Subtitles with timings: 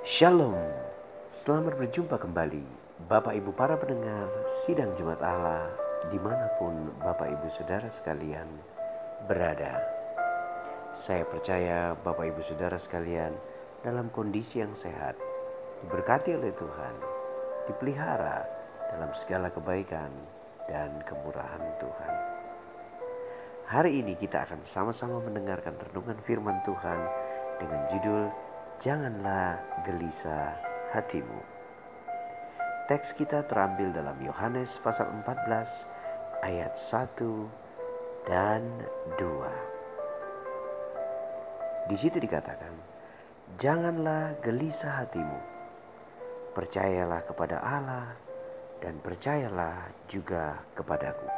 [0.00, 0.56] Shalom,
[1.28, 2.64] selamat berjumpa kembali
[3.04, 5.68] Bapak Ibu para pendengar Sidang Jumat Allah
[6.08, 6.72] di mana pun
[7.04, 8.48] Bapak Ibu Saudara sekalian
[9.28, 9.76] berada.
[10.96, 13.36] Saya percaya Bapak Ibu Saudara sekalian
[13.84, 15.20] dalam kondisi yang sehat,
[15.84, 16.94] diberkati oleh Tuhan,
[17.68, 18.48] dipelihara
[18.96, 20.08] dalam segala kebaikan
[20.64, 22.14] dan kemurahan Tuhan.
[23.68, 27.00] Hari ini kita akan sama-sama mendengarkan renungan firman Tuhan
[27.60, 28.49] dengan judul
[28.80, 30.56] janganlah gelisah
[30.96, 31.36] hatimu.
[32.88, 35.84] Teks kita terambil dalam Yohanes pasal 14
[36.40, 38.64] ayat 1 dan
[39.20, 41.92] 2.
[41.92, 42.72] Di situ dikatakan,
[43.60, 45.36] "Janganlah gelisah hatimu.
[46.56, 48.16] Percayalah kepada Allah
[48.80, 51.28] dan percayalah juga kepadaku."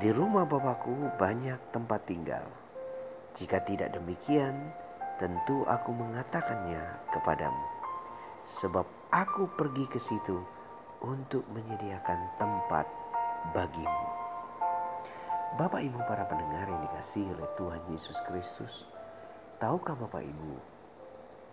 [0.00, 2.48] Di rumah Bapakku banyak tempat tinggal.
[3.36, 4.72] Jika tidak demikian,
[5.14, 6.82] tentu aku mengatakannya
[7.14, 7.66] kepadamu,
[8.42, 10.42] sebab aku pergi ke situ
[11.06, 12.86] untuk menyediakan tempat
[13.54, 14.06] bagimu.
[15.54, 18.82] Bapak Ibu para pendengar yang dikasihi oleh Tuhan Yesus Kristus,
[19.62, 20.54] tahukah Bapak Ibu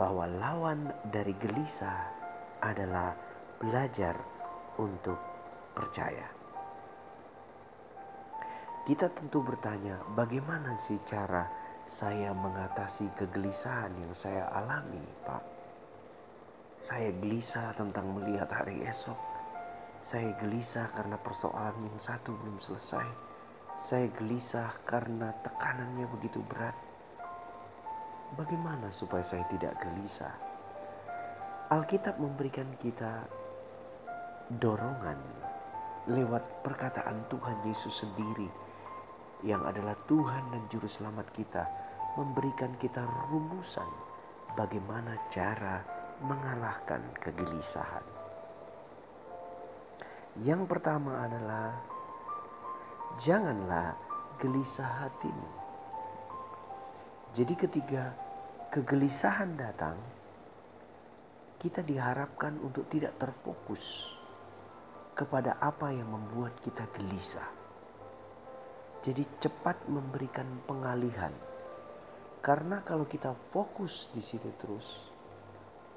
[0.00, 2.08] bahwa lawan dari gelisah
[2.64, 3.12] adalah
[3.60, 4.16] belajar
[4.80, 5.20] untuk
[5.76, 6.24] percaya.
[8.88, 11.59] Kita tentu bertanya, bagaimana sih cara
[11.90, 15.42] saya mengatasi kegelisahan yang saya alami, Pak.
[16.78, 19.18] Saya gelisah tentang melihat hari esok.
[19.98, 23.10] Saya gelisah karena persoalan yang satu belum selesai.
[23.74, 26.78] Saya gelisah karena tekanannya begitu berat.
[28.38, 30.30] Bagaimana supaya saya tidak gelisah?
[31.74, 33.26] Alkitab memberikan kita
[34.46, 35.18] dorongan
[36.06, 38.69] lewat perkataan Tuhan Yesus sendiri
[39.40, 41.64] yang adalah Tuhan dan Juru Selamat kita
[42.20, 43.88] memberikan kita rumusan
[44.52, 45.80] bagaimana cara
[46.20, 48.04] mengalahkan kegelisahan.
[50.44, 51.80] Yang pertama adalah
[53.16, 53.96] janganlah
[54.36, 55.50] gelisah hatimu.
[57.32, 58.12] Jadi ketika
[58.68, 59.96] kegelisahan datang,
[61.56, 64.16] kita diharapkan untuk tidak terfokus
[65.16, 67.59] kepada apa yang membuat kita gelisah
[69.00, 71.32] jadi cepat memberikan pengalihan.
[72.40, 75.08] Karena kalau kita fokus di situ terus,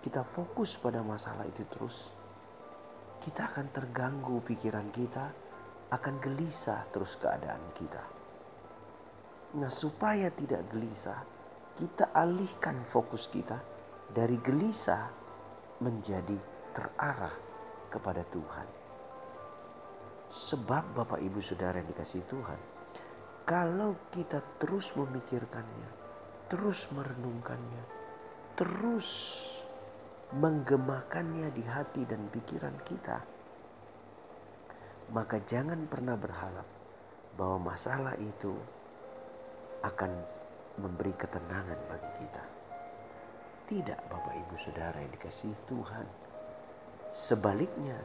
[0.00, 2.12] kita fokus pada masalah itu terus,
[3.20, 5.32] kita akan terganggu pikiran kita,
[5.92, 8.04] akan gelisah terus keadaan kita.
[9.60, 11.20] Nah, supaya tidak gelisah,
[11.76, 13.60] kita alihkan fokus kita
[14.08, 15.12] dari gelisah
[15.80, 16.36] menjadi
[16.72, 17.34] terarah
[17.90, 18.68] kepada Tuhan.
[20.30, 22.79] Sebab Bapak Ibu Saudara yang dikasih Tuhan,
[23.44, 25.90] kalau kita terus memikirkannya,
[26.50, 27.84] terus merenungkannya,
[28.58, 29.08] terus
[30.30, 33.18] menggemakannya di hati dan pikiran kita,
[35.10, 36.68] maka jangan pernah berharap
[37.34, 38.54] bahwa masalah itu
[39.82, 40.12] akan
[40.78, 42.44] memberi ketenangan bagi kita.
[43.70, 46.06] Tidak, Bapak Ibu Saudara yang dikasihi Tuhan.
[47.10, 47.98] Sebaliknya,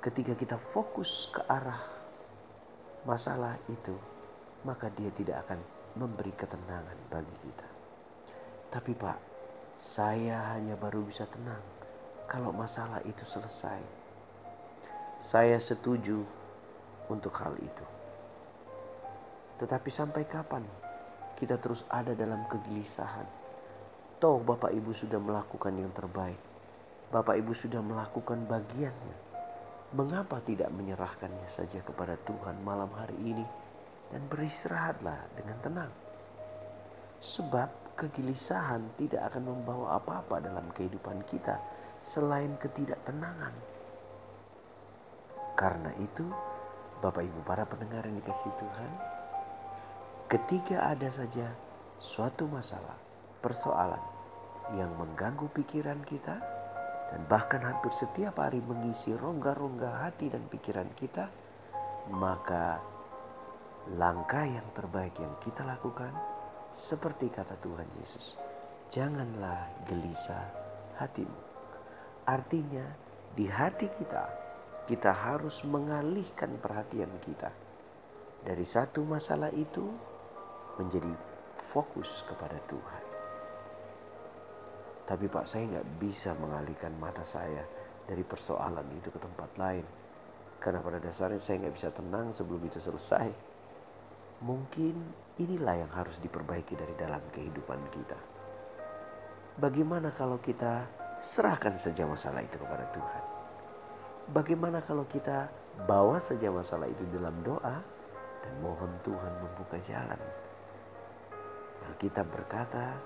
[0.00, 1.80] ketika kita fokus ke arah
[3.04, 3.96] masalah itu,
[4.62, 5.60] maka dia tidak akan
[5.98, 7.68] memberi ketenangan bagi kita.
[8.72, 9.18] Tapi Pak,
[9.76, 11.60] saya hanya baru bisa tenang
[12.30, 13.82] kalau masalah itu selesai.
[15.22, 16.24] Saya setuju
[17.10, 17.86] untuk hal itu.
[19.60, 20.64] Tetapi sampai kapan
[21.36, 23.26] kita terus ada dalam kegelisahan?
[24.22, 26.38] Toh Bapak Ibu sudah melakukan yang terbaik.
[27.12, 29.16] Bapak Ibu sudah melakukan bagiannya.
[29.92, 33.44] Mengapa tidak menyerahkannya saja kepada Tuhan malam hari ini?
[34.12, 35.92] Dan beristirahatlah dengan tenang.
[37.18, 41.56] Sebab kegelisahan tidak akan membawa apa-apa dalam kehidupan kita
[42.04, 43.54] selain ketidaktenangan.
[45.56, 46.26] Karena itu,
[47.00, 48.90] Bapak Ibu para pendengar yang dikasih Tuhan,
[50.26, 51.54] ketika ada saja
[52.02, 52.98] suatu masalah,
[53.38, 54.02] persoalan
[54.74, 56.36] yang mengganggu pikiran kita
[57.12, 61.28] dan bahkan hampir setiap hari mengisi rongga-rongga hati dan pikiran kita,
[62.10, 62.80] maka
[63.90, 66.14] langkah yang terbaik yang kita lakukan
[66.70, 68.38] seperti kata Tuhan Yesus.
[68.92, 70.46] Janganlah gelisah
[71.02, 71.40] hatimu.
[72.22, 72.86] Artinya
[73.34, 74.24] di hati kita
[74.86, 77.50] kita harus mengalihkan perhatian kita
[78.42, 79.86] dari satu masalah itu
[80.78, 81.10] menjadi
[81.62, 83.04] fokus kepada Tuhan.
[85.06, 87.62] Tapi Pak saya nggak bisa mengalihkan mata saya
[88.06, 89.86] dari persoalan itu ke tempat lain.
[90.62, 93.51] Karena pada dasarnya saya nggak bisa tenang sebelum itu selesai.
[94.42, 94.94] Mungkin
[95.38, 98.18] inilah yang harus diperbaiki dari dalam kehidupan kita.
[99.52, 100.88] bagaimana kalau kita
[101.20, 103.24] serahkan saja masalah itu kepada Tuhan?
[104.32, 105.46] Bagaimana kalau kita
[105.84, 107.84] bawa saja masalah itu dalam doa
[108.42, 110.18] dan mohon Tuhan membuka jalan?
[111.86, 112.96] Alkitab berkata,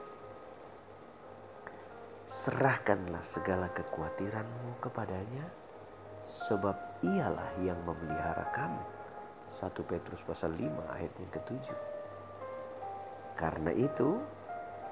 [2.31, 5.51] serahkanlah segala kekhawatiranmu kepadanya,
[6.27, 8.96] sebab ialah yang memelihara kamu.
[9.51, 11.79] 1 Petrus pasal 5 ayat yang ketujuh.
[13.37, 14.17] Karena itu,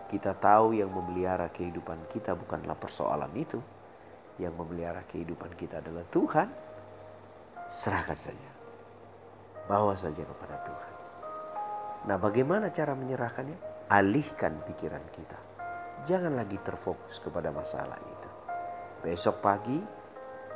[0.05, 3.59] kita tahu yang memelihara kehidupan kita bukanlah persoalan itu.
[4.37, 6.49] Yang memelihara kehidupan kita adalah Tuhan.
[7.71, 8.51] Serahkan saja.
[9.65, 10.93] Bawa saja kepada Tuhan.
[12.05, 13.89] Nah bagaimana cara menyerahkannya?
[13.89, 15.39] Alihkan pikiran kita.
[16.05, 18.31] Jangan lagi terfokus kepada masalah itu.
[19.00, 19.81] Besok pagi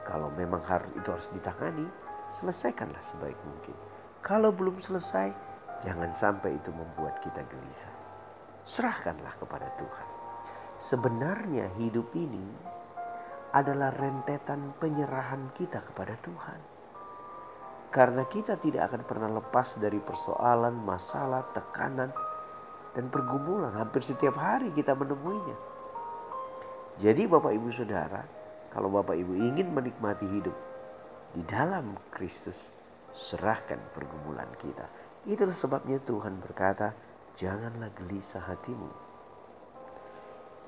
[0.04, 1.88] kalau memang harus itu harus ditangani,
[2.28, 3.76] selesaikanlah sebaik mungkin.
[4.20, 5.32] Kalau belum selesai,
[5.80, 8.08] jangan sampai itu membuat kita gelisah
[8.68, 10.08] serahkanlah kepada Tuhan.
[10.76, 12.44] Sebenarnya hidup ini
[13.56, 16.60] adalah rentetan penyerahan kita kepada Tuhan.
[17.88, 22.12] Karena kita tidak akan pernah lepas dari persoalan, masalah, tekanan,
[22.92, 23.72] dan pergumulan.
[23.72, 25.56] Hampir setiap hari kita menemuinya.
[27.00, 28.20] Jadi Bapak Ibu Saudara,
[28.68, 30.67] kalau Bapak Ibu ingin menikmati hidup
[31.36, 32.72] di dalam Kristus,
[33.12, 34.86] serahkan pergumulan kita.
[35.28, 36.94] Itu sebabnya Tuhan berkata,
[37.36, 38.90] janganlah gelisah hatimu.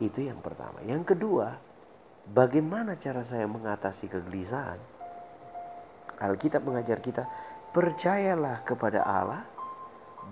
[0.01, 0.81] Itu yang pertama.
[0.85, 1.57] Yang kedua,
[2.29, 4.81] bagaimana cara saya mengatasi kegelisahan?
[6.21, 7.25] Alkitab mengajar kita,
[7.73, 9.45] percayalah kepada Allah,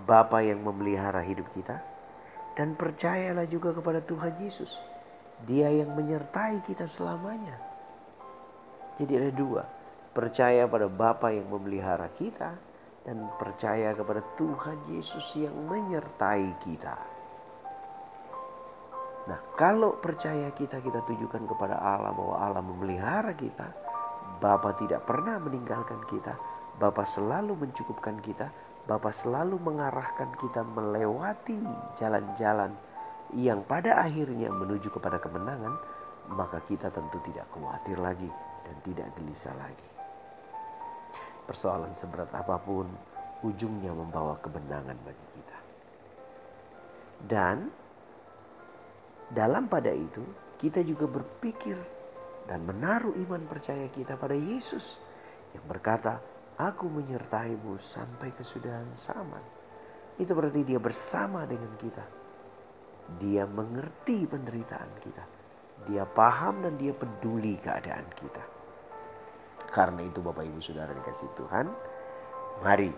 [0.05, 1.81] Bapa yang memelihara hidup kita,
[2.53, 4.77] dan percayalah juga kepada Tuhan Yesus.
[5.47, 7.57] Dia yang menyertai kita selamanya.
[8.99, 9.63] Jadi ada dua,
[10.11, 12.69] percaya pada Bapa yang memelihara kita,
[13.09, 16.95] dan percaya kepada Tuhan Yesus yang menyertai kita.
[19.29, 23.73] Nah, kalau percaya kita kita tujukan kepada Allah bahwa Allah memelihara kita,
[24.41, 26.37] Bapa tidak pernah meninggalkan kita,
[26.77, 28.49] Bapa selalu mencukupkan kita,
[28.85, 31.61] Bapa selalu mengarahkan kita melewati
[31.97, 32.73] jalan-jalan
[33.37, 35.77] yang pada akhirnya menuju kepada kemenangan,
[36.33, 38.29] maka kita tentu tidak khawatir lagi
[38.65, 39.98] dan tidak gelisah lagi.
[41.49, 42.85] Persoalan seberat apa pun,
[43.41, 45.59] ujungnya membawa kebenangan bagi kita.
[47.25, 47.57] Dan
[49.33, 50.21] dalam pada itu,
[50.61, 51.73] kita juga berpikir
[52.45, 55.01] dan menaruh iman percaya kita pada Yesus
[55.57, 56.21] yang berkata,
[56.59, 59.41] Aku menyertaimu sampai kesudahan zaman.
[60.19, 62.03] Itu berarti dia bersama dengan kita.
[63.15, 65.23] Dia mengerti penderitaan kita.
[65.87, 68.58] Dia paham dan dia peduli keadaan kita.
[69.69, 71.69] Karena itu Bapak Ibu Saudara dikasih Tuhan,
[72.65, 72.89] mari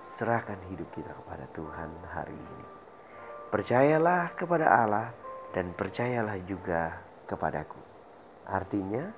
[0.00, 2.66] serahkan hidup kita kepada Tuhan hari ini.
[3.50, 5.10] Percayalah kepada Allah
[5.50, 7.82] dan percayalah juga kepadaku.
[8.46, 9.10] Artinya,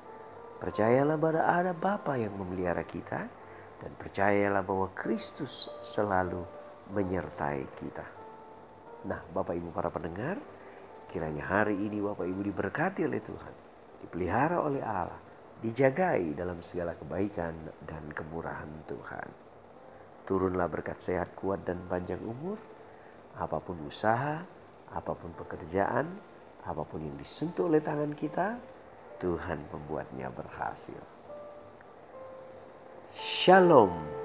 [0.56, 3.28] percayalah pada ada Bapa yang memelihara kita
[3.84, 6.40] dan percayalah bahwa Kristus selalu
[6.96, 8.06] menyertai kita.
[9.04, 10.40] Nah, Bapak Ibu para pendengar,
[11.12, 13.54] kiranya hari ini Bapak Ibu diberkati oleh Tuhan,
[14.00, 15.31] dipelihara oleh Allah
[15.62, 17.54] dijagai dalam segala kebaikan
[17.86, 19.28] dan kemurahan Tuhan.
[20.26, 22.58] Turunlah berkat sehat, kuat, dan panjang umur.
[23.38, 24.42] Apa pun usaha,
[24.92, 26.10] apa pun pekerjaan,
[26.66, 28.58] apa pun yang disentuh oleh tangan kita,
[29.22, 30.98] Tuhan membuatnya berhasil.
[33.14, 34.21] Shalom.